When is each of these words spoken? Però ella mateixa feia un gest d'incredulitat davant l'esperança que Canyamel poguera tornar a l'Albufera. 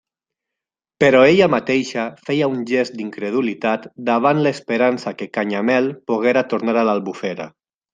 Però 1.03 1.19
ella 1.33 1.47
mateixa 1.55 2.07
feia 2.29 2.49
un 2.55 2.65
gest 2.73 2.97
d'incredulitat 3.01 3.87
davant 4.11 4.45
l'esperança 4.49 5.17
que 5.23 5.33
Canyamel 5.39 5.95
poguera 6.13 6.49
tornar 6.55 6.81
a 6.83 6.89
l'Albufera. 6.93 7.53